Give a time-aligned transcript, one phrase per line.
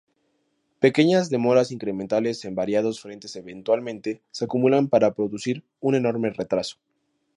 [0.79, 6.77] Pequeñas demoras incrementales en variados frentes eventualmente se acumulan para producir un enorme retraso.